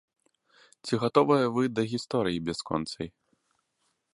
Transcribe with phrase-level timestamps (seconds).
[0.87, 3.07] Ці гатовыя вы да гісторыі бясконцай?